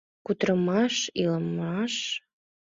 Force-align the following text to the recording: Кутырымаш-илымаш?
Кутырымаш-илымаш? 0.25 1.93